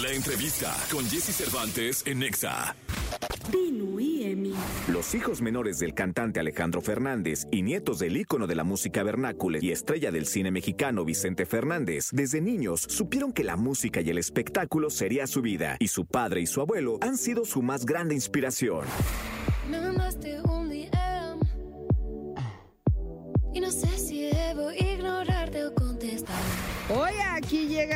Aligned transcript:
La 0.00 0.10
entrevista 0.10 0.74
con 0.90 1.04
Jesse 1.04 1.34
Cervantes 1.34 2.02
en 2.06 2.20
Nexa. 2.20 2.74
Pinu 3.52 4.00
y 4.00 4.24
Emi. 4.24 4.54
Los 4.88 5.14
hijos 5.14 5.42
menores 5.42 5.78
del 5.78 5.92
cantante 5.92 6.40
Alejandro 6.40 6.80
Fernández 6.80 7.46
y 7.50 7.62
nietos 7.62 7.98
del 7.98 8.16
ícono 8.16 8.46
de 8.46 8.54
la 8.54 8.64
música 8.64 9.02
vernácula 9.02 9.58
y 9.60 9.70
estrella 9.70 10.10
del 10.10 10.26
cine 10.26 10.50
mexicano 10.50 11.04
Vicente 11.04 11.44
Fernández, 11.44 12.08
desde 12.10 12.40
niños 12.40 12.80
supieron 12.80 13.32
que 13.32 13.44
la 13.44 13.56
música 13.56 14.00
y 14.00 14.08
el 14.08 14.16
espectáculo 14.16 14.88
sería 14.88 15.26
su 15.26 15.42
vida, 15.42 15.76
y 15.78 15.88
su 15.88 16.06
padre 16.06 16.40
y 16.40 16.46
su 16.46 16.62
abuelo 16.62 16.96
han 17.02 17.18
sido 17.18 17.44
su 17.44 17.60
más 17.60 17.84
grande 17.84 18.14
inspiración. 18.14 18.86
Y 23.54 23.60
no 23.60 23.70
sé 23.70 23.98
si 23.98 24.22
debo 24.22 24.70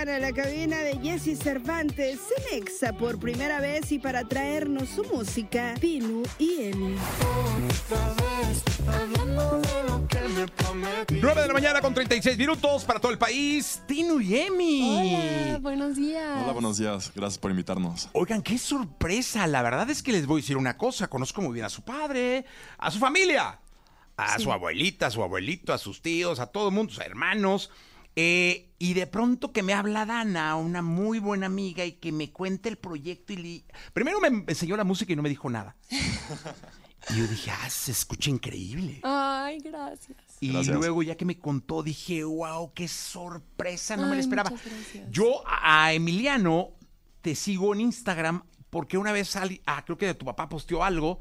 aquí 0.07 0.09
llegan 0.09 0.09
a 0.09 0.18
la 0.18 0.32
cabina 0.32 0.79
de 0.79 0.98
Jesse 0.98 1.39
Cervantes 1.39 2.20
en 2.39 2.62
Exa 2.62 2.93
por 2.93 3.18
primera 3.18 3.61
vez 3.61 3.90
y 3.93 3.99
para 3.99 4.25
traernos 4.25 4.89
su 4.89 5.04
música, 5.04 5.75
Pinu 5.80 6.22
y 6.39 6.63
Emi. 6.64 6.96
9 11.11 11.40
de 11.40 11.46
la 11.46 11.53
mañana 11.53 11.80
con 11.80 11.94
36 11.94 12.39
minutos 12.39 12.85
para 12.85 13.00
todo 13.00 13.13
el 13.13 13.18
país. 13.18 13.82
Tino 13.86 14.21
y 14.21 14.36
Emi. 14.36 15.49
Hola, 15.49 15.58
buenos 15.58 15.96
días. 15.96 16.43
Hola, 16.43 16.52
buenos 16.52 16.79
días. 16.79 17.13
Gracias 17.14 17.38
por 17.38 17.50
invitarnos. 17.50 18.08
Oigan, 18.13 18.43
qué 18.43 18.58
sorpresa. 18.58 19.46
La 19.46 19.63
verdad 19.63 19.91
es 19.91 20.02
que 20.02 20.13
les 20.13 20.27
voy 20.27 20.41
a 20.41 20.43
decir 20.43 20.57
una 20.57 20.77
cosa. 20.77 21.08
Conozco 21.08 21.43
muy 21.43 21.52
bien 21.52 21.66
a 21.66 21.71
su 21.71 21.82
padre, 21.82 22.44
a 22.79 22.91
su 22.91 22.99
familia, 22.99 23.58
a 24.16 24.38
su 24.38 24.52
abuelita, 24.52 25.07
a 25.07 25.11
su 25.11 25.22
abuelito, 25.22 25.72
a 25.72 25.79
sus 25.79 26.02
tíos, 26.02 26.38
a 26.38 26.46
todo 26.46 26.68
el 26.68 26.75
mundo, 26.75 26.93
sus 26.93 27.04
hermanos. 27.04 27.71
Eh, 28.18 28.72
y 28.79 28.94
de 28.94 29.06
pronto 29.06 29.52
que 29.52 29.62
me 29.62 29.75
habla 29.75 30.06
Dana, 30.06 30.57
una 30.57 30.80
muy 30.82 31.18
buena 31.18 31.46
amiga, 31.46 31.84
y 31.84 31.93
que 31.93 32.12
me 32.12 32.33
cuente 32.33 32.69
el 32.70 32.77
proyecto. 32.78 33.33
y 33.34 33.36
li- 33.36 33.64
Primero 33.92 34.20
me 34.20 34.28
enseñó 34.48 34.77
la 34.77 34.84
música 34.84 35.12
y 35.12 35.16
no 35.16 35.22
me 35.22 35.28
dijo 35.28 35.48
nada. 35.50 35.77
y 37.10 37.16
yo 37.18 37.26
dije, 37.26 37.50
ah, 37.50 37.68
se 37.70 37.92
escucha 37.92 38.30
increíble. 38.30 39.00
Ay, 39.02 39.58
gracias. 39.60 40.16
Y 40.41 40.52
Gracias. 40.52 40.76
luego 40.76 41.02
ya 41.02 41.16
que 41.16 41.24
me 41.24 41.38
contó, 41.38 41.82
dije, 41.82 42.24
wow, 42.24 42.72
qué 42.74 42.88
sorpresa, 42.88 43.96
no 43.96 44.06
me 44.08 44.16
la 44.16 44.20
esperaba. 44.20 44.52
Yo 45.10 45.42
a 45.46 45.92
Emiliano 45.94 46.70
te 47.22 47.34
sigo 47.34 47.72
en 47.74 47.80
Instagram 47.80 48.42
porque 48.69 48.98
una 48.98 49.12
vez 49.12 49.28
salí, 49.28 49.62
ah, 49.66 49.82
creo 49.84 49.96
que 49.96 50.06
de 50.06 50.14
tu 50.14 50.26
papá 50.26 50.48
posteó 50.48 50.84
algo 50.84 51.20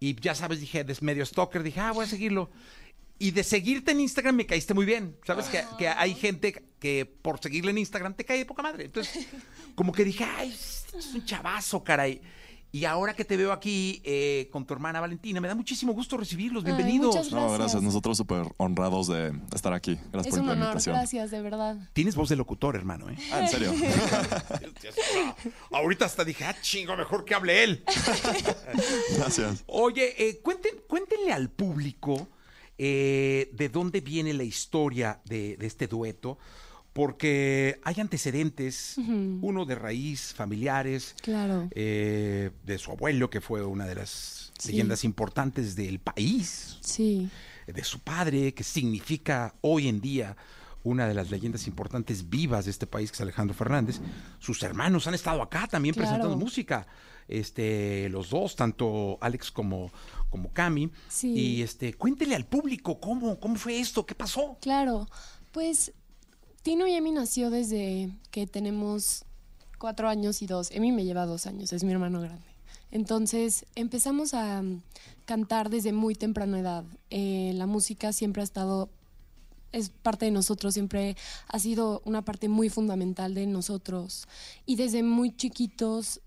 y 0.00 0.14
ya 0.20 0.34
sabes, 0.34 0.60
dije, 0.60 0.82
de 0.82 0.96
medio 1.02 1.24
stalker, 1.24 1.62
dije, 1.62 1.78
ah, 1.80 1.92
voy 1.92 2.04
a 2.04 2.08
seguirlo. 2.08 2.50
Y 3.18 3.32
de 3.32 3.42
seguirte 3.42 3.90
en 3.92 4.00
Instagram 4.00 4.36
me 4.36 4.46
caíste 4.46 4.74
muy 4.74 4.86
bien. 4.86 5.16
Sabes 5.26 5.46
que, 5.46 5.64
que 5.76 5.88
hay 5.88 6.14
gente 6.14 6.52
que 6.78 7.04
por 7.04 7.40
seguirle 7.40 7.72
en 7.72 7.78
Instagram 7.78 8.14
te 8.14 8.24
cae 8.24 8.38
de 8.38 8.46
poca 8.46 8.62
madre. 8.62 8.84
Entonces, 8.84 9.26
como 9.74 9.92
que 9.92 10.04
dije, 10.04 10.24
ay, 10.24 10.50
es 10.50 11.14
un 11.14 11.24
chavazo, 11.24 11.82
caray. 11.82 12.20
Y 12.70 12.84
ahora 12.84 13.14
que 13.14 13.24
te 13.24 13.38
veo 13.38 13.50
aquí 13.50 14.02
eh, 14.04 14.48
con 14.52 14.66
tu 14.66 14.74
hermana 14.74 15.00
Valentina, 15.00 15.40
me 15.40 15.48
da 15.48 15.54
muchísimo 15.54 15.94
gusto 15.94 16.18
recibirlos. 16.18 16.62
Ay, 16.64 16.72
Bienvenidos. 16.74 17.16
muchas 17.16 17.32
No, 17.32 17.38
gracias. 17.38 17.58
Gracias. 17.58 17.82
Nosotros 17.82 18.16
súper 18.18 18.44
honrados 18.58 19.08
de 19.08 19.32
estar 19.54 19.72
aquí. 19.72 19.98
Gracias 20.12 20.34
Es 20.34 20.34
por 20.34 20.40
un 20.40 20.46
la 20.46 20.52
honor, 20.52 20.64
invitación. 20.66 20.96
gracias, 20.96 21.30
de 21.30 21.40
verdad. 21.40 21.76
Tienes 21.94 22.14
voz 22.14 22.28
de 22.28 22.36
locutor, 22.36 22.76
hermano, 22.76 23.08
¿eh? 23.08 23.16
Ah, 23.32 23.40
en 23.40 23.48
serio. 23.48 23.72
Ahorita 25.72 26.04
hasta 26.04 26.24
dije, 26.24 26.44
ah, 26.44 26.54
chingo, 26.60 26.96
mejor 26.96 27.24
que 27.24 27.34
hable 27.34 27.64
él. 27.64 27.84
gracias. 29.16 29.64
Oye, 29.66 30.14
eh, 30.28 30.40
cuenten, 30.42 30.72
cuéntenle 30.86 31.32
al 31.32 31.50
público 31.50 32.28
eh, 32.78 33.50
de 33.52 33.68
dónde 33.68 34.00
viene 34.00 34.32
la 34.32 34.44
historia 34.44 35.20
de, 35.24 35.56
de 35.56 35.66
este 35.66 35.86
dueto, 35.88 36.38
porque 36.92 37.78
hay 37.84 38.00
antecedentes, 38.00 38.96
uno 38.96 39.64
de 39.66 39.74
raíz, 39.76 40.32
familiares, 40.34 41.14
Claro. 41.22 41.68
eh, 41.72 42.50
de 42.64 42.78
su 42.78 42.90
abuelo, 42.90 43.30
que 43.30 43.40
fue 43.40 43.64
una 43.64 43.86
de 43.86 43.94
las 43.94 44.52
Sí. 44.58 44.72
leyendas 44.72 45.04
importantes 45.04 45.76
del 45.76 46.00
país, 46.00 46.78
Sí. 46.80 47.28
de 47.66 47.84
su 47.84 48.00
padre, 48.00 48.52
que 48.54 48.64
significa 48.64 49.54
hoy 49.60 49.86
en 49.88 50.00
día 50.00 50.36
una 50.84 51.06
de 51.08 51.14
las 51.14 51.30
leyendas 51.30 51.66
importantes 51.66 52.28
vivas 52.30 52.64
de 52.64 52.70
este 52.70 52.86
país, 52.86 53.10
que 53.10 53.16
es 53.16 53.20
Alejandro 53.20 53.54
Fernández. 53.54 54.00
Sus 54.38 54.62
hermanos 54.62 55.06
han 55.06 55.14
estado 55.14 55.42
acá 55.42 55.66
también 55.66 55.94
Claro. 55.94 56.08
presentando 56.08 56.36
música. 56.36 56.86
Este, 57.26 58.08
los 58.08 58.30
dos, 58.30 58.56
tanto 58.56 59.18
Alex 59.20 59.50
como, 59.50 59.90
como 60.30 60.50
Cami. 60.52 60.90
Sí. 61.08 61.32
Y 61.32 61.62
este, 61.62 61.92
cuéntele 61.94 62.34
al 62.34 62.46
público 62.46 62.98
cómo, 63.00 63.38
cómo 63.38 63.56
fue 63.56 63.78
esto, 63.80 64.06
qué 64.06 64.14
pasó. 64.14 64.56
Claro, 64.62 65.06
pues 65.52 65.92
Tino 66.62 66.86
y 66.86 66.94
Emi 66.94 67.10
nació 67.12 67.50
desde 67.50 68.10
que 68.30 68.46
tenemos 68.46 69.24
cuatro 69.78 70.08
años 70.08 70.40
y 70.42 70.46
dos. 70.46 70.70
Emi 70.70 70.90
me 70.92 71.04
lleva 71.04 71.26
dos 71.26 71.46
años, 71.46 71.72
es 71.72 71.84
mi 71.84 71.92
hermano 71.92 72.20
grande. 72.20 72.46
Entonces 72.90 73.66
empezamos 73.74 74.32
a 74.32 74.62
mm, 74.62 74.82
cantar 75.26 75.68
desde 75.68 75.92
muy 75.92 76.14
temprana 76.14 76.58
edad. 76.60 76.84
Eh, 77.10 77.52
la 77.54 77.66
música 77.66 78.12
siempre 78.14 78.40
ha 78.40 78.44
estado, 78.44 78.88
es 79.72 79.90
parte 79.90 80.24
de 80.26 80.30
nosotros, 80.30 80.74
siempre 80.74 81.16
ha 81.48 81.58
sido 81.58 82.02
una 82.04 82.22
parte 82.22 82.48
muy 82.48 82.68
fundamental 82.68 83.34
de 83.34 83.46
nosotros. 83.46 84.26
Y 84.66 84.76
desde 84.76 85.02
muy 85.02 85.34
chiquitos 85.34 86.20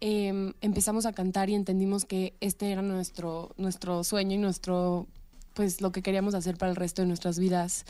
em, 0.00 0.52
empezamos 0.60 1.06
a 1.06 1.12
cantar 1.12 1.50
y 1.50 1.54
entendimos 1.54 2.04
que 2.04 2.34
este 2.40 2.72
era 2.72 2.82
nuestro, 2.82 3.52
nuestro 3.56 4.04
sueño 4.04 4.34
y 4.34 4.38
nuestro, 4.38 5.06
pues 5.54 5.80
lo 5.80 5.92
que 5.92 6.02
queríamos 6.02 6.34
hacer 6.34 6.56
para 6.56 6.70
el 6.70 6.76
resto 6.76 7.02
de 7.02 7.08
nuestras 7.08 7.38
vidas. 7.38 7.84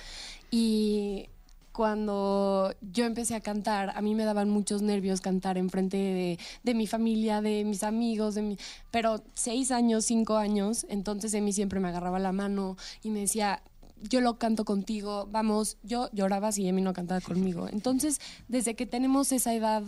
Y 0.51 1.29
cuando 1.75 2.73
yo 2.93 3.05
empecé 3.05 3.35
a 3.35 3.41
cantar, 3.41 3.91
a 3.97 4.01
mí 4.01 4.15
me 4.15 4.25
daban 4.25 4.49
muchos 4.49 4.81
nervios 4.81 5.21
cantar 5.21 5.59
enfrente 5.59 5.97
de, 5.97 6.39
de 6.63 6.73
mi 6.73 6.87
familia, 6.87 7.41
de 7.41 7.65
mis 7.65 7.83
amigos, 7.83 8.37
de 8.37 8.43
mi, 8.43 8.59
pero 8.93 9.25
seis 9.35 9.73
años, 9.73 10.05
cinco 10.05 10.37
años, 10.37 10.87
entonces 10.89 11.35
Emi 11.35 11.53
siempre 11.53 11.81
me 11.81 11.89
agarraba 11.89 12.21
la 12.21 12.31
mano 12.31 12.77
y 13.03 13.11
me 13.11 13.19
decía, 13.19 13.61
yo 14.09 14.21
lo 14.21 14.39
canto 14.39 14.65
contigo, 14.65 15.29
vamos, 15.31 15.77
yo 15.83 16.09
lloraba 16.13 16.53
si 16.53 16.69
Emi 16.69 16.83
no 16.83 16.93
cantaba 16.93 17.21
conmigo. 17.21 17.69
Entonces, 17.69 18.21
desde 18.49 18.75
que 18.75 18.87
tenemos 18.87 19.33
esa 19.33 19.55
edad, 19.55 19.83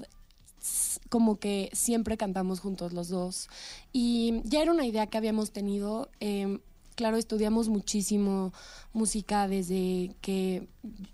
como 1.08 1.38
que 1.38 1.70
siempre 1.72 2.16
cantamos 2.16 2.60
juntos 2.60 2.92
los 2.92 3.08
dos. 3.08 3.48
Y 3.92 4.40
ya 4.44 4.62
era 4.62 4.72
una 4.72 4.86
idea 4.86 5.06
que 5.06 5.18
habíamos 5.18 5.52
tenido. 5.52 6.10
eh, 6.20 6.58
claro, 6.94 7.18
estudiamos 7.18 7.68
muchísimo 7.68 8.52
música 8.92 9.46
desde 9.48 10.16
que 10.22 10.66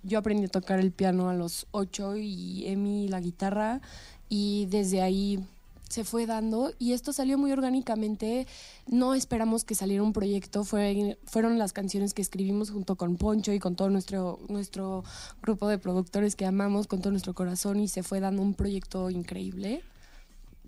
yo 0.02 0.18
aprendí 0.18 0.44
a 0.44 0.48
tocar 0.48 0.78
el 0.78 0.92
piano 0.92 1.28
a 1.28 1.34
los 1.34 1.66
ocho 1.72 2.16
y 2.16 2.66
Emi 2.66 3.08
la 3.08 3.20
guitarra. 3.20 3.80
Y 4.28 4.66
desde 4.66 5.02
ahí 5.02 5.44
se 5.92 6.04
fue 6.04 6.26
dando 6.26 6.72
y 6.78 6.92
esto 6.92 7.12
salió 7.12 7.36
muy 7.36 7.52
orgánicamente. 7.52 8.46
No 8.86 9.14
esperamos 9.14 9.64
que 9.64 9.74
saliera 9.74 10.02
un 10.02 10.14
proyecto, 10.14 10.64
fue, 10.64 11.18
fueron 11.24 11.58
las 11.58 11.72
canciones 11.72 12.14
que 12.14 12.22
escribimos 12.22 12.70
junto 12.70 12.96
con 12.96 13.16
Poncho 13.16 13.52
y 13.52 13.58
con 13.58 13.76
todo 13.76 13.90
nuestro, 13.90 14.40
nuestro 14.48 15.04
grupo 15.42 15.68
de 15.68 15.78
productores 15.78 16.34
que 16.34 16.46
amamos 16.46 16.86
con 16.86 17.00
todo 17.00 17.10
nuestro 17.10 17.34
corazón 17.34 17.78
y 17.80 17.88
se 17.88 18.02
fue 18.02 18.20
dando 18.20 18.40
un 18.40 18.54
proyecto 18.54 19.10
increíble. 19.10 19.82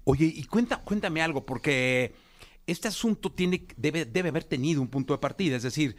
Oye, 0.05 0.27
y 0.27 0.45
cuenta, 0.45 0.83
cuéntame 0.83 1.23
algo, 1.23 1.47
porque 1.47 2.15
este 2.67 2.89
asunto 2.89 3.33
tiene, 3.33 3.67
debe, 3.79 4.05
debe 4.05 4.29
haber 4.29 4.45
tenido 4.45 4.83
un 4.83 4.89
punto 4.89 5.15
de 5.15 5.19
partida, 5.19 5.57
es 5.57 5.63
decir, 5.63 5.97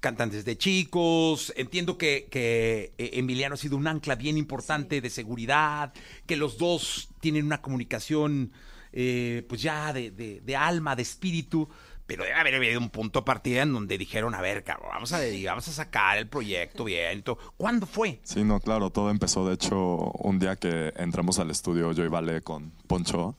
cantan 0.00 0.30
desde 0.30 0.56
chicos, 0.56 1.52
entiendo 1.56 1.98
que, 1.98 2.28
que, 2.30 2.92
eh, 2.98 3.10
Emiliano 3.14 3.54
ha 3.54 3.58
sido 3.58 3.76
un 3.76 3.86
ancla 3.88 4.14
bien 4.14 4.38
importante 4.38 5.00
de 5.00 5.10
seguridad, 5.10 5.92
que 6.26 6.36
los 6.36 6.56
dos 6.58 7.08
tienen 7.20 7.44
una 7.46 7.60
comunicación 7.60 8.52
eh, 8.92 9.44
pues 9.48 9.60
ya 9.60 9.92
de, 9.92 10.10
de- 10.10 10.40
de 10.40 10.56
alma, 10.56 10.96
de 10.96 11.02
espíritu, 11.02 11.68
pero 12.06 12.24
debe 12.24 12.36
haber 12.36 12.54
habido 12.54 12.80
un 12.80 12.88
punto 12.88 13.20
de 13.20 13.24
partida 13.24 13.62
en 13.62 13.72
donde 13.74 13.98
dijeron, 13.98 14.34
a 14.34 14.40
ver, 14.40 14.64
cabrón, 14.64 14.88
vamos 14.92 15.12
a, 15.12 15.20
vamos 15.44 15.68
a 15.68 15.72
sacar 15.72 16.16
el 16.16 16.26
proyecto 16.26 16.84
bien. 16.84 17.22
¿Cuándo 17.58 17.84
fue? 17.84 18.20
Sí, 18.22 18.44
no, 18.44 18.60
claro. 18.60 18.88
Todo 18.88 19.10
empezó, 19.10 19.46
de 19.46 19.54
hecho, 19.54 19.76
un 20.12 20.38
día 20.38 20.56
que 20.56 20.94
entramos 20.96 21.38
al 21.38 21.50
estudio 21.50 21.92
yo 21.92 22.04
y 22.04 22.08
Vale 22.08 22.40
con 22.40 22.70
Poncho 22.86 23.36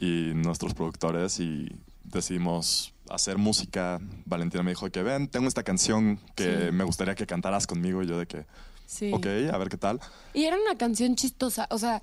y 0.00 0.32
nuestros 0.34 0.74
productores 0.74 1.38
y 1.38 1.68
decidimos 2.02 2.92
hacer 3.10 3.38
música. 3.38 4.00
Valentina 4.26 4.62
me 4.62 4.70
dijo 4.72 4.90
que 4.90 5.02
ven, 5.02 5.28
tengo 5.28 5.48
esta 5.48 5.62
canción 5.62 6.18
que 6.34 6.66
Sí. 6.66 6.72
me 6.72 6.84
gustaría 6.84 7.14
que 7.14 7.26
cantaras 7.26 7.66
conmigo. 7.66 8.02
Y 8.02 8.06
yo 8.06 8.18
de 8.18 8.26
que, 8.26 8.46
Sí. 8.86 9.12
ok, 9.12 9.26
a 9.52 9.58
ver 9.58 9.68
qué 9.68 9.76
tal. 9.76 10.00
Y 10.34 10.44
era 10.44 10.56
una 10.56 10.76
canción 10.78 11.14
chistosa, 11.16 11.66
o 11.70 11.78
sea, 11.78 12.02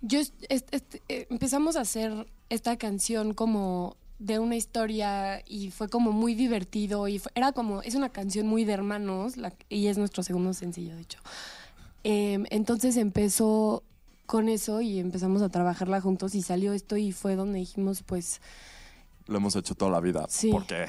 yo 0.00 0.20
eh, 0.48 1.26
empezamos 1.30 1.76
a 1.76 1.82
hacer 1.82 2.26
esta 2.48 2.76
canción 2.76 3.34
como 3.34 3.96
de 4.18 4.38
una 4.38 4.56
historia 4.56 5.42
y 5.48 5.70
fue 5.70 5.88
como 5.88 6.12
muy 6.12 6.34
divertido 6.34 7.08
y 7.08 7.18
fue- 7.18 7.32
era 7.34 7.52
como, 7.52 7.82
es 7.82 7.94
una 7.94 8.08
canción 8.10 8.46
muy 8.46 8.64
de 8.64 8.72
hermanos 8.72 9.36
la- 9.36 9.52
y 9.68 9.88
es 9.88 9.98
nuestro 9.98 10.22
segundo 10.22 10.52
sencillo, 10.54 10.94
de 10.94 11.02
hecho. 11.02 11.18
Em, 12.04 12.44
entonces 12.50 12.96
empezó 12.96 13.82
con 14.26 14.48
eso 14.48 14.80
y 14.80 14.98
empezamos 14.98 15.42
a 15.42 15.48
trabajarla 15.48 16.00
juntos 16.00 16.34
y 16.34 16.42
salió 16.42 16.72
esto 16.72 16.96
y 16.96 17.12
fue 17.12 17.36
donde 17.36 17.58
dijimos, 17.58 18.02
pues, 18.02 18.40
Lo 19.26 19.36
hemos 19.36 19.54
hecho 19.56 19.74
toda 19.74 19.90
la 19.90 20.00
vida. 20.00 20.26
Sí. 20.28 20.50
¿Por 20.50 20.66
qué? 20.66 20.86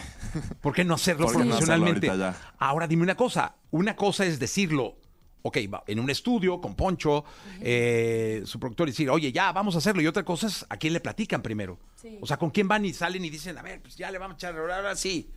¿Por 0.62 0.74
qué 0.74 0.84
no 0.84 0.96
hacerlo 0.96 1.28
¿Por 1.28 1.38
qué 1.38 1.46
no 1.46 1.56
hacerlo 1.56 1.86
profesionalmente? 1.86 2.36
Ahora 2.58 2.88
dime 2.88 3.04
una 3.04 3.16
cosa. 3.16 3.56
Una 3.72 3.96
cosa 3.96 4.26
es 4.26 4.40
decirlo 4.40 4.98
ok, 5.44 5.58
va, 5.72 5.84
en 5.88 6.00
un 6.00 6.10
estudio 6.10 6.60
con 6.60 6.74
Poncho, 6.74 7.26
eh, 7.62 8.42
su 8.46 8.60
productor, 8.60 8.88
y 8.88 8.92
decir, 8.92 9.10
oye, 9.10 9.32
ya, 9.32 9.52
vamos 9.52 9.76
a 9.76 9.78
hacerlo. 9.78 10.02
Y 10.02 10.08
otra 10.08 10.24
cosa 10.24 10.48
es 10.48 10.66
a 10.70 10.78
quién 10.78 10.94
le 10.94 11.00
platican 11.00 11.42
primero. 11.42 11.80
Sí. 11.96 12.18
O 12.22 12.26
sea, 12.26 12.38
con 12.38 12.50
quién 12.50 12.68
van 12.68 12.86
y 12.86 12.94
salen 12.94 13.24
y 13.24 13.30
dicen, 13.30 13.58
a 13.58 13.62
ver, 13.62 13.82
pues 13.82 13.96
ya 13.96 14.10
le 14.10 14.18
vamos 14.18 14.36
a 14.36 14.38
echar, 14.38 14.58
ahora 14.58 14.96
sí. 14.96 15.30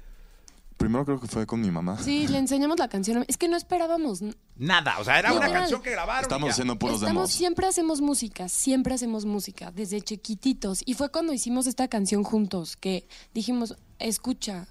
Primero 0.77 1.05
creo 1.05 1.21
que 1.21 1.27
fue 1.27 1.47
con 1.47 1.61
mi 1.61 1.71
mamá. 1.71 1.99
Sí, 2.03 2.29
le 2.29 2.39
enseñamos 2.39 2.79
la 2.79 2.89
canción. 2.89 3.25
Es 3.29 3.37
que 3.39 3.49
no 3.49 3.57
esperábamos. 3.57 4.21
Nada, 4.57 4.99
o 4.99 5.05
sea, 5.05 5.19
era 5.19 5.33
una 5.33 5.51
canción 5.51 5.81
que 5.83 5.91
grabaron. 5.91 6.23
Estamos 6.23 6.51
haciendo 6.51 6.79
puros 6.79 6.97
Estamos, 6.97 7.15
demos. 7.15 7.33
siempre 7.33 7.67
hacemos 7.67 8.01
música, 8.01 8.49
siempre 8.49 8.95
hacemos 8.95 9.25
música, 9.25 9.71
desde 9.73 10.01
chiquititos. 10.03 10.83
Y 10.85 10.95
fue 10.95 11.11
cuando 11.11 11.33
hicimos 11.33 11.67
esta 11.67 11.89
canción 11.89 12.25
juntos, 12.25 12.77
que 12.77 13.09
dijimos, 13.33 13.77
escucha 13.99 14.69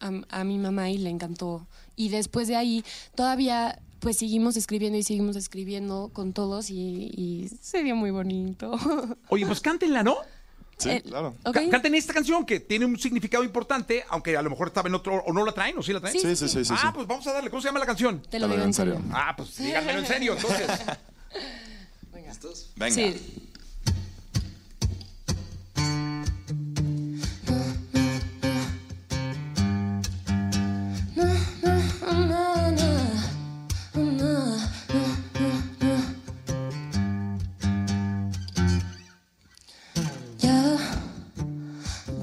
a, 0.00 0.10
a 0.28 0.44
mi 0.44 0.58
mamá 0.58 0.90
y 0.90 0.98
le 0.98 1.10
encantó. 1.10 1.66
Y 1.94 2.08
después 2.08 2.48
de 2.48 2.56
ahí, 2.56 2.84
todavía 3.14 3.80
pues 4.00 4.18
seguimos 4.18 4.56
escribiendo 4.58 4.98
y 4.98 5.02
seguimos 5.02 5.34
escribiendo 5.34 6.10
con 6.12 6.34
todos 6.34 6.68
y, 6.68 6.74
y 7.16 7.48
se 7.62 7.82
dio 7.82 7.96
muy 7.96 8.10
bonito. 8.10 8.72
Oye, 9.28 9.46
pues 9.46 9.60
cántenla, 9.62 10.02
¿no? 10.02 10.16
Sí, 10.76 10.90
Eh, 10.90 11.02
claro. 11.02 11.36
¿ok? 11.44 11.54
Ca- 11.54 11.68
Canten 11.70 11.94
esta 11.94 12.12
canción 12.12 12.44
que 12.44 12.60
tiene 12.60 12.84
un 12.84 12.98
significado 12.98 13.44
importante, 13.44 14.04
aunque 14.08 14.36
a 14.36 14.42
lo 14.42 14.50
mejor 14.50 14.68
estaba 14.68 14.88
en 14.88 14.94
otro, 14.94 15.22
o 15.24 15.32
no 15.32 15.44
la 15.44 15.52
traen, 15.52 15.78
o 15.78 15.82
sí 15.82 15.92
la 15.92 16.00
traen. 16.00 16.18
Sí, 16.18 16.36
sí, 16.36 16.48
sí, 16.48 16.64
sí. 16.64 16.74
ah, 16.76 16.80
sí. 16.80 16.86
pues 16.94 17.06
vamos 17.06 17.26
a 17.26 17.32
darle. 17.32 17.50
¿Cómo 17.50 17.62
se 17.62 17.68
llama 17.68 17.78
la 17.78 17.86
canción? 17.86 18.20
Te 18.28 18.38
lo 18.38 18.48
digo 18.48 18.62
en 18.62 18.74
serio. 18.74 19.00
Ah, 19.12 19.34
pues 19.36 19.56
díganmelo 19.56 20.00
en 20.00 20.06
serio, 20.06 20.32
entonces. 20.34 20.68
Venga. 22.76 22.94
Sí. 22.94 23.50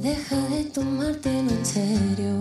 Deja 0.01 0.35
de 0.49 0.63
tomártelo 0.65 1.51
en 1.51 1.65
serio. 1.65 2.39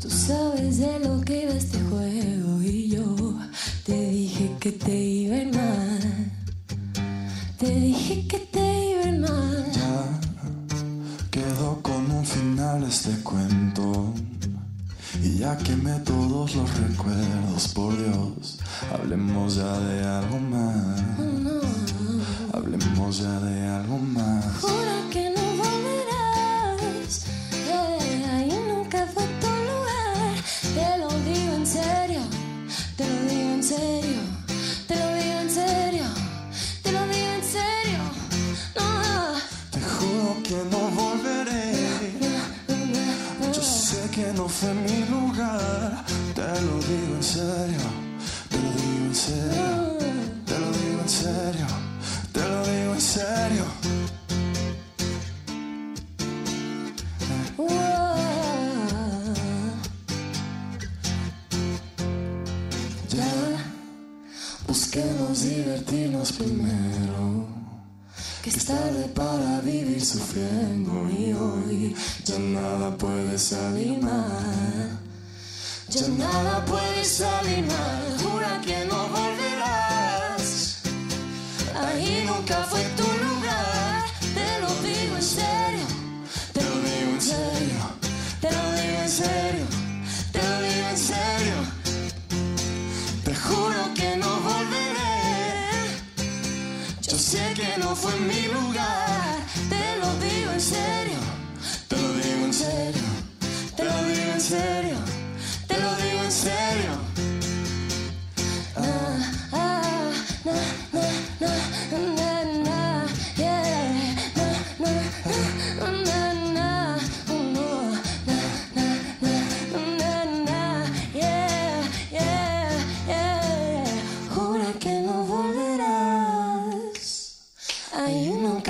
Tú 0.00 0.08
sabes 0.10 0.78
de 0.78 0.98
lo 1.00 1.20
que 1.20 1.46
va 1.46 1.52
este 1.52 1.78
juego 1.80 2.62
y 2.62 2.88
yo 2.88 3.38
te 3.84 4.10
dije 4.10 4.56
que 4.58 4.72
te 4.72 4.96
iba 4.96 5.36
a 5.36 5.42
ir 5.42 5.54
mal. 5.54 6.32
Te 7.58 7.70
dije 7.70 8.26
que 8.26 8.38
te 8.38 8.90
iba 8.90 9.02
a 9.02 9.08
ir 9.08 9.20
mal. 9.20 9.72
Ya 9.72 10.20
quedó 11.30 11.80
con 11.82 12.10
un 12.10 12.24
final 12.24 12.82
este 12.84 13.10
cuento. 13.22 14.14
Y 15.22 15.38
ya 15.38 15.56
quemé 15.58 15.98
todos 16.00 16.54
los 16.54 16.78
recuerdos, 16.78 17.68
por 17.74 17.96
Dios, 17.96 18.58
hablemos 18.92 19.56
ya 19.56 19.78
de 19.80 20.04
algo 20.04 20.38
más. 20.38 21.00
Hablemos 22.52 23.18
ya 23.18 23.40
de 23.40 23.47
busquemos 64.68 65.42
divertirnos 65.42 66.32
primero. 66.32 67.48
Que 68.42 68.50
es 68.50 68.64
tarde 68.64 69.08
para 69.14 69.60
vivir 69.60 70.04
sufriendo 70.04 71.08
y 71.10 71.32
hoy 71.32 71.96
ya 72.24 72.38
nada 72.38 72.96
puede 72.96 73.38
salir 73.38 74.00
mal. 74.00 75.00
Ya 75.88 76.06
nada 76.08 76.64
puede 76.66 77.04
salir 77.04 77.64
mal. 77.64 78.02
Jura 78.22 78.60
que 78.64 78.84
no 97.78 97.94
fue 97.94 98.14
mi 98.20 98.48
lugar. 98.48 99.07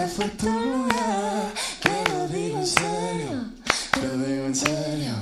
Fue 0.08 0.28
tu 0.30 0.48
lugar. 0.48 1.52
Te 1.82 2.10
lo 2.10 2.28
digo 2.28 2.58
en 2.58 2.66
serio. 2.66 3.52
Te 3.92 4.02
lo 4.02 4.16
digo 4.24 4.46
en 4.46 4.54
serio. 4.54 5.14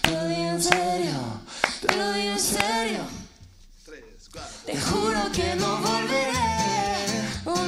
Te 0.00 0.10
lo 0.10 0.24
digo 0.26 0.50
en 0.50 0.62
serio. 0.62 1.20
Te 1.80 1.96
lo 1.96 2.12
digo 2.12 2.32
en 2.32 2.40
serio. 2.40 3.00
Te 4.66 4.80
juro 4.80 5.20
que 5.32 5.54
no 5.56 5.76
volveré. 5.78 6.32
Oh. 7.44 7.62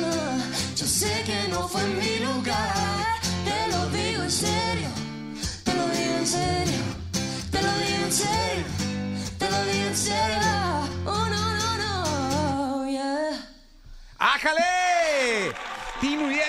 Yo 0.76 0.86
sé 0.86 1.22
que 1.26 1.48
no 1.48 1.68
fue 1.68 1.86
mi 1.86 2.18
lugar. 2.20 3.20
Te 3.44 3.68
lo 3.72 3.88
digo 3.90 4.22
en 4.22 4.30
serio. 4.30 4.88
Te 5.64 5.74
lo 5.74 5.86
digo 5.88 6.14
en 6.18 6.26
serio. 6.26 6.82
Te 7.50 7.62
lo 7.62 7.72
digo 7.78 8.04
en 8.04 8.12
serio. 8.12 8.64
Te 9.38 9.50
lo 9.50 9.64
digo 9.64 9.86
en 9.88 9.96
serio. 9.96 10.38
Oh, 11.06 11.26
no, 11.34 11.44
no, 11.60 11.76
no. 11.78 12.90
Yeah. 12.90 13.48
¡Ájale! 14.18 14.73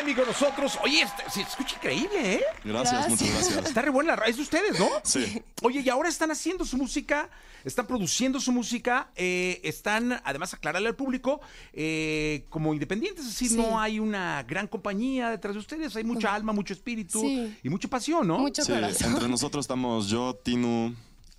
Tino 0.06 0.10
y 0.10 0.12
Emi 0.12 0.16
con 0.16 0.28
nosotros. 0.28 0.78
Oye, 0.84 1.02
este- 1.02 1.30
se 1.30 1.42
escucha 1.42 1.76
increíble, 1.76 2.36
¿eh? 2.36 2.44
Gracias, 2.64 3.10
muchas 3.10 3.30
gracias. 3.30 3.66
Está 3.66 3.82
re 3.82 3.90
buena 3.90 4.12
la 4.12 4.16
ra- 4.18 4.26
Es 4.28 4.36
de 4.38 4.44
ustedes, 4.44 4.80
¿no? 4.80 4.88
Sí. 5.04 5.42
Oye, 5.64 5.82
y 5.82 5.90
ahora 5.90 6.10
están 6.10 6.32
haciendo 6.32 6.66
su 6.66 6.78
música, 6.78 7.30
están 7.64 7.88
produciendo 7.88 8.40
su 8.40 8.52
música, 8.52 9.10
eh, 9.16 9.60
están, 9.64 10.22
además, 10.24 10.54
aclararle 10.54 10.88
al 10.90 10.96
público, 10.96 11.42
eh, 11.74 12.46
como 12.50 12.74
independientes, 12.74 13.26
es 13.26 13.32
decir, 13.32 13.50
Sí. 13.50 13.58
no 13.58 13.80
hay 13.80 14.00
una 14.00 14.44
gran 14.44 14.68
compañía 14.68 15.30
detrás 15.30 15.54
de 15.56 15.60
ustedes, 15.60 15.96
hay 15.96 16.04
mucha 16.04 16.34
alma, 16.34 16.54
mucho 16.54 16.74
espíritu 16.74 17.22
Sí. 17.22 17.58
y 17.64 17.70
mucha 17.70 17.88
pasión, 17.88 18.28
¿no? 18.28 18.40
Mucho 18.40 18.64
Sí, 18.64 18.72
corazón. 18.72 19.14
entre 19.14 19.28
nosotros 19.28 19.64
estamos 19.66 20.08
yo, 20.10 20.36
Tinu, 20.44 20.94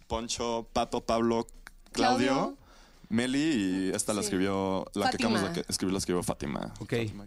Poncho, 0.09 0.69
Pato, 0.73 1.01
Pablo, 1.05 1.47
Claudio, 1.93 2.27
Claudio. 2.33 2.57
Meli 3.09 3.39
y 3.39 3.91
esta 3.95 4.13
la 4.13 4.21
Sí. 4.23 4.27
escribió, 4.27 4.85
la 4.95 5.11
que 5.11 5.17
acabamos 5.17 5.55
de 5.55 5.65
escribir 5.69 5.93
la 5.93 5.99
escribió 5.99 6.23
Fátima. 6.23 6.75
Ok. 6.81 6.91
Fátima. 6.91 7.27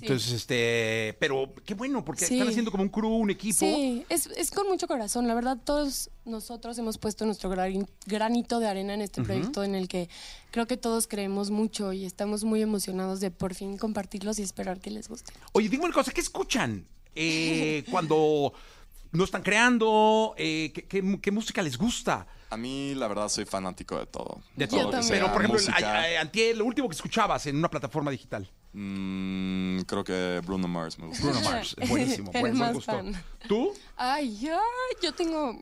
Entonces, 0.00 0.32
este, 0.32 1.16
pero 1.20 1.52
qué 1.64 1.74
bueno, 1.74 2.04
porque 2.04 2.24
Sí. 2.24 2.34
están 2.34 2.48
haciendo 2.48 2.70
como 2.70 2.82
un 2.82 2.88
crew, 2.88 3.08
un 3.10 3.30
equipo. 3.30 3.58
Sí, 3.58 4.04
es, 4.08 4.26
es 4.36 4.50
con 4.50 4.66
mucho 4.68 4.86
corazón. 4.88 5.28
La 5.28 5.34
verdad, 5.34 5.58
todos 5.62 6.10
nosotros 6.24 6.78
hemos 6.78 6.98
puesto 6.98 7.24
nuestro 7.26 7.50
gran- 7.50 7.86
granito 8.06 8.58
de 8.60 8.68
arena 8.68 8.94
en 8.94 9.02
este 9.02 9.22
proyecto 9.22 9.62
en 9.64 9.74
el 9.74 9.88
que 9.88 10.08
creo 10.50 10.66
que 10.66 10.76
todos 10.76 11.06
creemos 11.06 11.50
mucho 11.50 11.92
y 11.92 12.04
estamos 12.04 12.44
muy 12.44 12.62
emocionados 12.62 13.20
de 13.20 13.30
por 13.30 13.54
fin 13.54 13.76
compartirlos 13.76 14.38
y 14.38 14.42
esperar 14.42 14.80
que 14.80 14.90
les 14.90 15.08
guste. 15.08 15.32
Oye, 15.52 15.68
dime 15.68 15.84
una 15.84 15.94
cosa, 15.94 16.10
¿qué 16.12 16.20
escuchan 16.20 16.86
eh, 17.14 17.84
cuando 17.90 18.52
no 19.12 19.24
están 19.24 19.42
creando? 19.42 20.34
Eh, 20.38 20.72
¿qué, 20.74 20.84
qué, 20.84 21.18
qué 21.20 21.30
música 21.30 21.62
les 21.62 21.76
gusta? 21.76 22.26
A 22.52 22.56
mí, 22.58 22.94
la 22.94 23.08
verdad, 23.08 23.28
soy 23.30 23.46
fanático 23.46 23.98
de 23.98 24.06
todo. 24.06 24.42
De 24.56 24.66
todo 24.68 24.90
Pero, 25.08 25.32
por 25.32 25.42
ejemplo, 25.44 25.60
antier, 26.20 26.56
lo 26.56 26.64
último 26.66 26.88
que 26.88 26.94
escuchabas 26.94 27.46
en 27.46 27.56
una 27.56 27.70
plataforma 27.70 28.10
digital. 28.10 28.48
Mm, 28.74 29.80
creo 29.82 30.04
que 30.04 30.40
Bruno 30.44 30.68
Mars 30.68 30.98
me 30.98 31.06
gusta. 31.06 31.24
Bruno 31.24 31.40
Mars, 31.40 31.76
buenísimo, 31.88 32.30
El 32.34 32.40
buen, 32.40 32.52
buen 32.52 32.58
más 32.58 32.72
gusto. 32.74 32.92
fan. 32.92 33.24
¿Tú? 33.48 33.72
Ay, 33.96 34.48
ay, 34.48 34.96
yo 35.02 35.12
tengo, 35.14 35.58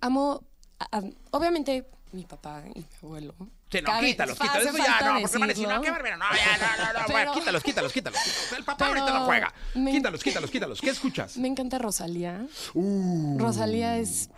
amo, 0.00 0.42
a- 0.78 0.98
a- 0.98 1.02
obviamente 1.30 1.86
mi 2.12 2.24
papá 2.24 2.64
y 2.74 2.80
mi 2.80 2.86
abuelo, 3.02 3.34
Sí, 3.70 3.78
no, 3.82 3.86
Cabe- 3.92 4.08
quítalos, 4.08 4.36
quítalos. 4.38 4.66
Eso 4.66 4.76
ya, 4.78 5.00
no, 5.12 5.20
porque 5.20 5.38
van 5.38 5.42
a 5.44 5.46
decir, 5.46 5.68
no, 5.68 5.80
qué 5.80 5.90
barbero. 5.92 6.16
No, 6.16 6.24
ya, 6.34 6.58
no, 6.58 6.66
no, 6.86 6.92
no. 6.92 6.98
Pero- 7.06 7.12
bueno, 7.12 7.32
quítalos, 7.34 7.62
quítalos, 7.62 7.92
quítalos. 7.92 8.20
El 8.58 8.64
papá 8.64 8.86
ahorita 8.88 9.12
no 9.12 9.24
juega. 9.26 9.54
me- 9.76 9.92
Quítalos, 9.92 10.22
quítalos, 10.24 10.50
quítalos. 10.50 10.80
¿Qué 10.80 10.90
escuchas? 10.90 11.36
Me 11.36 11.46
encanta 11.48 11.78
Rosalía. 11.78 12.46
Uh. 12.74 13.38
Rosalía 13.38 13.96
es, 13.98 14.28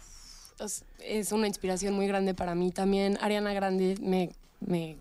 es, 0.58 1.32
una 1.32 1.46
inspiración 1.46 1.94
muy 1.94 2.06
grande 2.06 2.34
para 2.34 2.54
mí. 2.54 2.70
También 2.70 3.18
Ariana 3.20 3.52
Grande 3.52 3.96
me, 4.00 4.30
me 4.60 4.96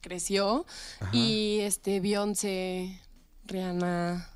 creció. 0.00 0.66
Y 1.12 1.58
este 1.60 2.00
Beyoncé, 2.00 3.00
Rihanna, 3.46 4.28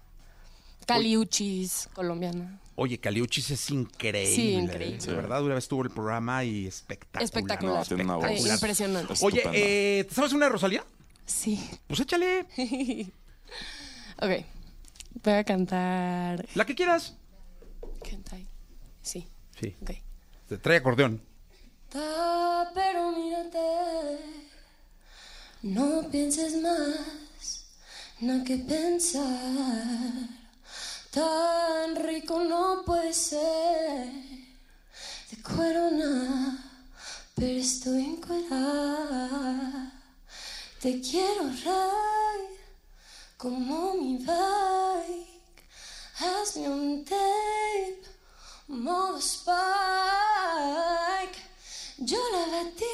Caliuchis, 0.87 1.89
colombiana. 1.93 2.61
Oye, 2.77 2.99
Caliuchis 2.99 3.51
es 3.51 3.71
increíble. 3.71 4.35
Sí, 4.35 4.53
increíble. 4.55 4.99
De 4.99 5.13
verdad, 5.15 5.45
una 5.45 5.55
vez 5.55 5.69
tuvo 5.69 5.83
el 5.83 5.91
programa 5.91 6.45
y 6.45 6.67
espectacular. 6.67 7.23
Espectacular. 7.23 7.75
No, 7.81 7.85
tiene 7.85 8.05
una 8.05 8.17
voz. 8.17 8.25
Ay, 8.25 8.49
impresionante. 8.49 9.13
Es 9.13 9.23
Oye, 9.23 9.43
eh, 9.53 10.05
¿te 10.09 10.15
sabes 10.15 10.33
una 10.33 10.47
de 10.47 10.53
Rosalía? 10.53 10.85
Sí. 11.27 11.61
Pues 11.87 12.01
échale. 12.01 12.47
Ok. 14.23 14.45
Voy 15.25 15.33
a 15.33 15.45
cantar. 15.45 16.47
La 16.55 16.67
que 16.67 16.75
quieras. 16.75 17.17
Cantai. 18.03 18.47
Sí. 19.01 19.27
Sí. 19.59 19.75
Ok. 19.81 19.93
Te 20.51 20.59
trae 20.59 20.79
acordeón. 20.79 21.23
Pero 22.75 23.13
mírate, 23.13 24.19
no 25.63 26.09
pienses 26.11 26.61
más, 26.61 27.67
nada 28.19 28.43
que 28.43 28.57
pensar. 28.57 29.29
Tan 31.13 31.95
rico 32.05 32.43
no 32.43 32.83
puede 32.85 33.15
ser, 33.15 34.09
de 35.31 35.37
cuero 35.41 35.89
nada, 35.93 36.59
pero 37.37 37.61
estoy 37.61 38.07
encuerada. 38.07 39.93
Te 40.81 41.01
quiero 41.01 41.45
ride, 41.45 42.59
como 43.37 43.95
mi 43.95 44.17
bike, 44.17 45.63
hazme 46.19 46.69
un 46.69 47.05
tape 47.05 48.03
modo. 48.67 49.21
Yo 52.03 52.19
la 52.33 52.47
batí 52.47 52.85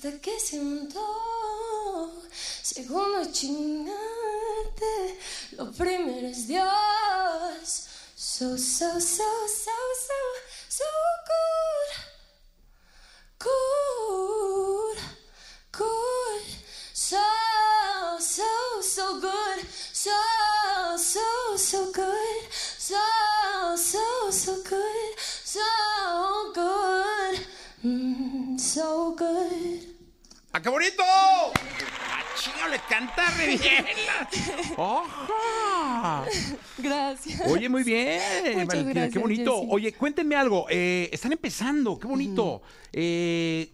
hasta 0.00 0.18
que 0.18 0.40
se 0.40 0.58
montó. 0.58 2.10
Segundo 2.62 3.30
chingarte, 3.30 5.18
lo 5.52 5.70
primero 5.72 6.26
es 6.26 6.46
Dios. 6.46 7.86
So, 8.14 8.56
so, 8.56 8.98
so, 8.98 9.24
so, 9.46 9.76
so, 10.06 10.20
so 10.68 10.84
good. 11.30 11.90
Good, 13.40 14.98
good. 15.72 16.44
So, 16.94 17.18
so, 18.20 18.80
so 18.80 19.20
good. 19.20 19.66
So, 19.92 20.10
so, 20.96 21.56
so 21.58 21.92
good. 21.92 22.49
Qué 30.62 30.68
bonito! 30.68 31.02
¡Ah, 31.02 32.22
chinga, 32.38 32.68
le 32.68 32.78
canta 32.88 33.24
re 33.36 33.46
bien! 33.56 33.86
¡Ajá! 34.78 36.24
Gracias. 36.78 37.40
Oye, 37.46 37.68
muy 37.68 37.82
bien, 37.82 38.20
Muchas 38.52 38.66
Valentina, 38.66 39.08
qué 39.08 39.18
bonito. 39.18 39.54
Jessy. 39.56 39.68
Oye, 39.70 39.92
cuéntenme 39.92 40.36
algo. 40.36 40.66
eh, 40.70 41.08
están 41.12 41.32
empezando, 41.32 41.98
qué 41.98 42.06
bonito. 42.06 42.62
Eh, 42.92 43.72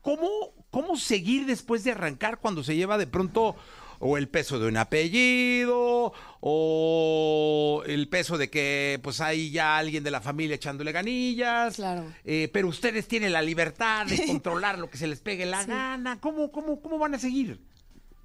¿cómo, 0.00 0.28
¿Cómo 0.70 0.96
seguir 0.96 1.46
después 1.46 1.84
de 1.84 1.92
arrancar 1.92 2.38
cuando 2.40 2.62
se 2.64 2.74
lleva 2.76 2.98
de 2.98 3.06
pronto 3.06 3.56
o 4.04 4.16
el 4.18 4.28
peso 4.28 4.58
de 4.58 4.66
un 4.66 4.76
apellido 4.76 6.12
o 6.40 7.82
el 7.86 8.08
peso 8.08 8.36
de 8.36 8.50
que 8.50 8.98
pues 9.02 9.20
hay 9.20 9.50
ya 9.50 9.78
alguien 9.78 10.02
de 10.02 10.10
la 10.10 10.20
familia 10.20 10.56
echándole 10.56 10.90
ganillas? 10.92 11.76
Claro. 11.76 12.04
Eh, 12.24 12.50
pero 12.52 12.68
ustedes 12.68 13.06
tienen 13.06 13.32
la 13.32 13.42
libertad 13.42 14.06
de 14.06 14.16
controlar 14.26 14.78
lo 14.78 14.90
que 14.90 14.98
se 14.98 15.06
les 15.06 15.20
pegue 15.20 15.46
la 15.46 15.62
Sí. 15.62 15.68
gana. 15.68 16.18
¿Cómo, 16.20 16.50
cómo, 16.50 16.82
¿Cómo 16.82 16.98
van 16.98 17.14
a 17.14 17.18
seguir? 17.18 17.60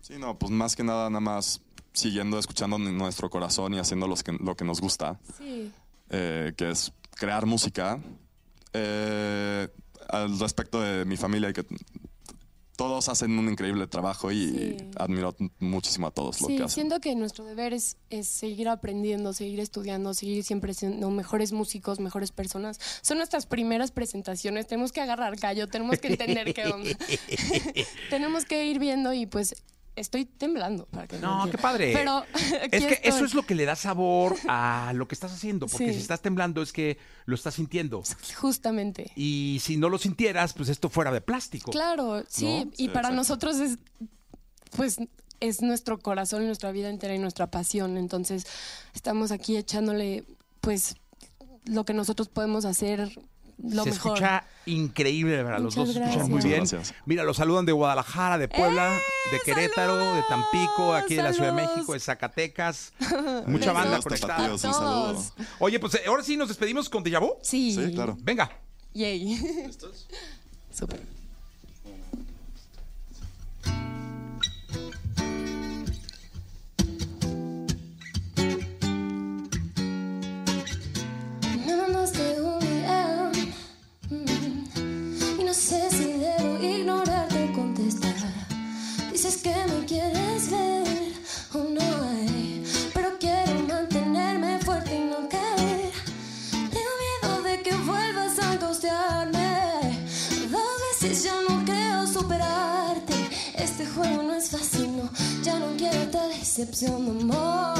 Sí, 0.01 0.15
no, 0.17 0.37
pues 0.37 0.51
más 0.51 0.75
que 0.75 0.83
nada, 0.83 1.09
nada 1.09 1.19
más 1.19 1.61
siguiendo, 1.93 2.39
escuchando 2.39 2.77
nuestro 2.79 3.29
corazón 3.29 3.73
y 3.75 3.79
haciendo 3.79 4.07
los 4.07 4.23
que, 4.23 4.31
lo 4.33 4.55
que 4.55 4.65
nos 4.65 4.81
gusta, 4.81 5.19
Sí. 5.37 5.71
eh, 6.09 6.53
que 6.57 6.71
es 6.71 6.91
crear 7.15 7.45
música. 7.45 7.99
Eh, 8.73 9.67
al 10.09 10.39
respecto 10.39 10.79
de 10.81 11.03
mi 11.05 11.17
familia, 11.17 11.49
y 11.49 11.53
que 11.53 11.65
todos 12.77 13.09
hacen 13.09 13.37
un 13.37 13.49
increíble 13.49 13.87
trabajo 13.87 14.31
y 14.31 14.37
Sí. 14.47 14.77
admiro 14.97 15.35
muchísimo 15.59 16.07
a 16.07 16.11
todos 16.11 16.39
lo 16.39 16.47
Sí, 16.47 16.55
que 16.57 16.63
hacen. 16.63 16.73
siento 16.75 17.01
que 17.01 17.13
nuestro 17.15 17.43
deber 17.43 17.73
es, 17.73 17.97
es 18.09 18.27
seguir 18.29 18.69
aprendiendo, 18.69 19.33
seguir 19.33 19.59
estudiando, 19.59 20.13
seguir 20.13 20.43
siempre 20.45 20.73
siendo 20.73 21.09
mejores 21.09 21.51
músicos, 21.51 21.99
mejores 21.99 22.31
personas. 22.31 22.79
Son 23.01 23.17
nuestras 23.17 23.45
primeras 23.47 23.91
presentaciones, 23.91 24.67
tenemos 24.67 24.91
que 24.93 25.01
agarrar 25.01 25.37
callo, 25.37 25.67
tenemos 25.67 25.99
que 25.99 26.07
entender 26.07 26.53
qué 26.53 26.67
onda. 26.67 26.97
tenemos 28.09 28.45
que 28.45 28.65
ir 28.65 28.79
viendo 28.79 29.11
y 29.11 29.25
pues 29.25 29.55
estoy 29.97 30.25
temblando. 30.25 30.85
Para 30.85 31.07
que 31.07 31.17
No, 31.19 31.49
qué 31.51 31.57
padre. 31.57 31.91
Pero 31.93 32.23
Es 32.33 32.69
que 32.69 32.77
estoy. 32.93 32.97
eso 33.03 33.25
es 33.25 33.33
lo 33.33 33.43
que 33.43 33.55
le 33.55 33.65
da 33.65 33.75
sabor 33.75 34.35
a 34.47 34.91
lo 34.95 35.07
que 35.07 35.15
estás 35.15 35.33
haciendo, 35.33 35.67
porque 35.67 35.87
Sí. 35.89 35.93
si 35.95 35.99
estás 35.99 36.21
temblando 36.21 36.61
es 36.61 36.71
que 36.71 36.97
lo 37.25 37.35
estás 37.35 37.55
sintiendo. 37.55 38.03
Justamente. 38.35 39.11
Y 39.15 39.59
si 39.61 39.77
no 39.77 39.89
lo 39.89 39.97
sintieras, 39.97 40.53
pues 40.53 40.69
esto 40.69 40.89
fuera 40.89 41.11
de 41.11 41.21
plástico. 41.21 41.71
Claro, 41.71 42.23
sí, 42.29 42.45
¿No? 42.65 42.71
y 42.73 42.75
Sí, 42.77 42.87
para 42.87 43.09
exacto. 43.09 43.15
nosotros 43.15 43.57
es, 43.57 43.77
pues, 44.75 44.97
es 45.39 45.61
nuestro 45.61 45.99
corazón 45.99 46.43
y 46.43 46.45
nuestra 46.45 46.71
vida 46.71 46.89
entera 46.89 47.13
y 47.15 47.19
nuestra 47.19 47.51
pasión. 47.51 47.97
Entonces, 47.97 48.45
estamos 48.93 49.31
aquí 49.31 49.57
echándole, 49.57 50.25
pues, 50.61 50.95
lo 51.65 51.83
que 51.85 51.93
nosotros 51.93 52.29
podemos 52.29 52.65
hacer 52.65 53.11
lo 53.57 53.83
Se 53.83 53.89
mejor. 53.91 54.13
escucha 54.17 54.43
increíble, 54.65 55.43
verdad. 55.43 55.59
Los 55.59 55.75
Muchas 55.75 55.95
dos 55.95 56.03
se 56.03 56.09
escuchan 56.09 56.29
muy 56.29 56.41
bien. 56.41 56.57
Gracias. 56.59 56.93
Mira, 57.05 57.23
los 57.23 57.37
saludan 57.37 57.65
de 57.65 57.71
Guadalajara, 57.71 58.37
de 58.37 58.47
Puebla, 58.47 58.91
de 59.31 59.39
Querétaro, 59.43 59.95
de 60.13 60.23
Tampico, 60.29 60.93
aquí 60.93 61.15
de 61.15 61.23
la 61.23 61.33
Ciudad 61.33 61.53
de 61.53 61.61
¡Eh! 61.63 61.67
México, 61.67 61.93
de 61.93 61.99
Zacatecas. 61.99 62.93
Mucha 63.47 63.71
banda 63.71 63.99
conectada. 64.01 64.51
un 64.51 64.59
saludo. 64.59 64.79
Todos. 65.13 65.33
Oye, 65.59 65.79
pues 65.79 65.95
eh, 65.95 66.01
ahora 66.07 66.23
sí 66.23 66.37
nos 66.37 66.49
despedimos 66.49 66.89
con 66.89 67.03
Deja 67.03 67.19
Vu. 67.19 67.33
Sí. 67.41 67.73
Sí, 67.73 67.93
claro. 67.93 68.17
Venga. 68.21 68.51
Yay. 68.93 69.67
Súper. 70.71 71.16
Dices 89.27 89.41
que 89.41 89.73
me 89.73 89.85
quieres 89.85 90.49
ver 90.49 91.13
o 91.53 91.57
no 91.57 91.81
hay, 91.81 92.63
pero 92.93 93.09
quiero 93.19 93.61
mantenerme 93.67 94.57
fuerte 94.59 94.95
y 94.95 94.99
no 94.99 95.27
caer. 95.27 95.91
Tengo 96.53 96.93
miedo 97.03 97.43
de 97.43 97.61
que 97.61 97.75
vuelvas 97.75 98.39
a 98.39 98.51
angustiarme. 98.51 99.99
Dos 100.49 101.01
veces 101.01 101.23
ya 101.23 101.35
no 101.45 101.65
creo 101.65 102.07
superarte. 102.07 103.15
Este 103.55 103.85
juego 103.85 104.23
no 104.23 104.33
es 104.33 104.49
fácil, 104.49 104.95
no. 104.95 105.09
Ya 105.43 105.59
no 105.59 105.75
quiero 105.75 105.97
esta 106.03 106.25
decepción 106.29 107.03
de 107.03 107.21
amor, 107.21 107.76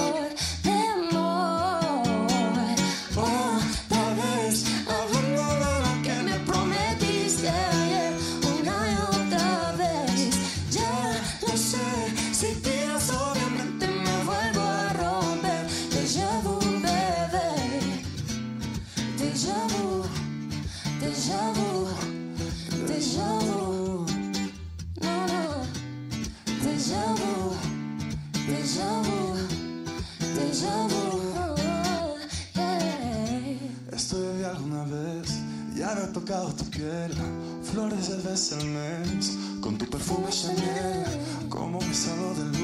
tocado 36.28 36.54
tu 36.54 36.66
piel. 36.66 37.12
Flores 37.64 38.10
de 38.10 38.30
vez 38.30 38.54
al 38.54 38.66
mes, 38.66 39.38
con 39.62 39.78
tu 39.78 39.86
perfume 39.86 40.30
Chanel. 40.30 41.06
Como 41.50 41.80
me 41.80 41.94
salgo 41.94 42.34
del 42.34 42.57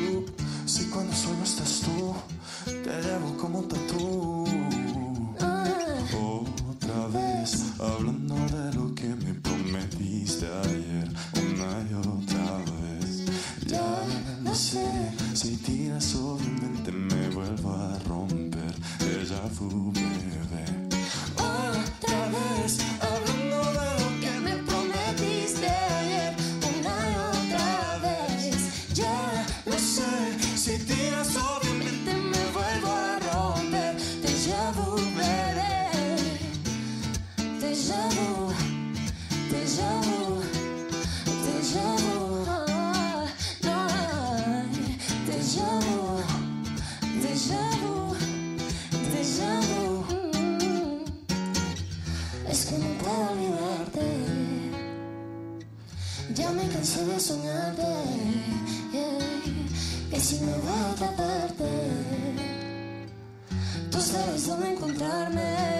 tú 63.92 64.02
sabes 64.02 64.48
dónde 64.48 64.74
encontrarme. 64.74 65.73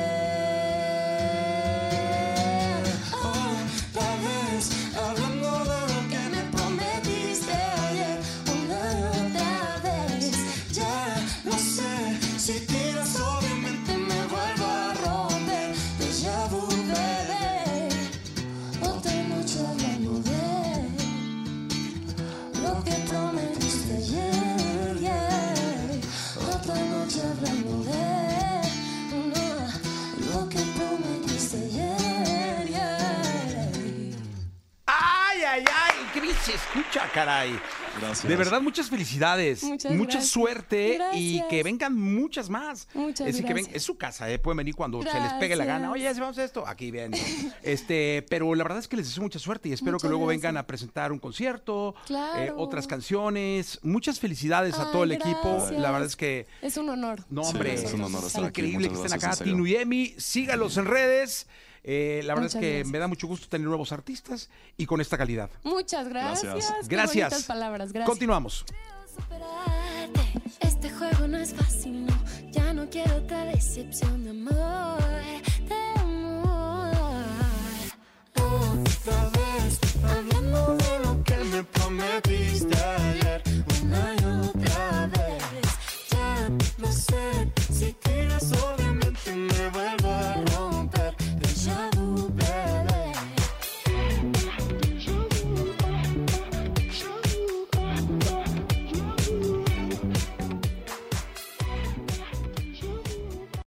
Escucha, 36.76 37.10
caray! 37.14 37.60
Gracias. 38.00 38.28
De 38.28 38.36
verdad, 38.36 38.60
muchas 38.62 38.90
felicidades. 38.90 39.64
Muchas 39.64 39.92
Mucha 39.92 40.14
gracias. 40.14 40.32
suerte 40.32 40.98
y 41.14 41.42
que 41.48 41.62
vengan 41.62 41.96
muchas 41.96 42.50
más. 42.50 42.88
Muchas 42.96 43.28
es 43.28 43.34
decir, 43.36 43.46
que 43.46 43.54
ven- 43.54 43.64
gracias. 43.66 43.76
es 43.78 43.84
su 43.84 43.98
casa, 43.98 44.30
¿eh? 44.32 44.40
pueden 44.40 44.58
venir 44.58 44.74
cuando 44.76 45.02
se 45.04 45.20
les 45.20 45.34
pegue 45.34 45.56
la 45.56 45.66
gana. 45.66 45.92
Oye, 45.92 46.12
si 46.14 46.20
vamos 46.20 46.38
a 46.40 46.44
esto, 46.44 46.68
aquí 46.68 46.90
ven. 46.92 47.12
Este, 47.62 48.26
pero 48.30 48.54
la 48.56 48.64
verdad 48.64 48.80
es 48.80 48.88
que 48.88 48.98
les 48.98 49.08
deseo 49.08 49.24
mucha 49.24 49.40
suerte 49.40 49.70
y 49.70 49.74
espero 49.74 49.98
que 50.00 50.08
luego 50.08 50.26
gracias. 50.26 50.42
vengan 50.42 50.58
a 50.58 50.66
presentar 50.68 51.12
un 51.12 51.20
concierto, 51.20 51.94
Claro. 52.08 52.42
eh, 52.42 52.52
otras 52.56 52.88
canciones. 52.88 53.80
Muchas 53.84 54.20
felicidades 54.20 54.78
a 54.80 54.92
todo 54.92 55.04
el 55.04 55.12
equipo. 55.14 55.68
La 55.72 55.92
verdad 55.92 56.08
es 56.08 56.16
que 56.16 56.48
Es 56.62 56.78
un 56.78 56.90
honor. 56.90 57.24
no, 57.30 57.44
Sí, 57.44 57.52
hombre, 57.52 57.74
es 57.76 57.94
un 57.94 58.02
honor 58.02 58.24
estar 58.26 58.44
aquí. 58.44 58.62
increíble 58.62 58.90
que 58.90 58.96
estén 58.96 59.14
acá. 59.14 59.36
Tinu 59.36 59.66
y 59.68 59.76
Emi, 59.76 60.16
sígalos 60.18 60.78
en 60.78 60.86
redes. 60.86 61.48
Eh, 61.84 62.22
la 62.24 62.36
Muchas 62.36 62.36
verdad 62.36 62.46
es 62.46 62.54
que 62.70 62.74
gracias. 62.78 62.92
me 62.92 63.00
da 63.00 63.08
mucho 63.08 63.28
gusto 63.28 63.48
tener 63.50 63.68
nuevos 63.68 63.92
artistas 63.92 64.50
y 64.78 64.86
con 64.86 65.02
esta 65.02 65.18
calidad. 65.18 65.50
Muchas 65.64 66.08
gracias. 66.08 66.54
Gracias. 66.54 66.88
Qué 66.88 66.96
gracias. 66.96 67.44
palabras. 67.44 67.92
Gracias. 67.92 68.10
Continuamos. 68.10 68.66
Este 70.60 70.90
juego 70.90 71.28
no 71.28 71.38
es 71.38 71.54
fácil, 71.54 72.06
no. 72.06 72.14
Ya 72.52 72.74
no 72.74 72.90
quiero 72.90 73.16
otra 73.18 73.46
decepción 73.46 74.24
de 74.24 74.30
amor. 74.32 75.04
De 75.68 76.02
amor. 76.02 76.96
Otra 78.36 79.30
vez, 79.30 79.80
hablando 80.04 80.76
de 80.78 81.00
lo 81.00 81.24
que 81.24 81.38
me 81.38 81.64
prometiste. 81.64 82.78